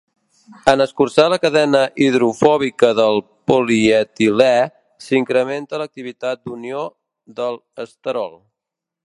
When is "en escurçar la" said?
0.71-1.37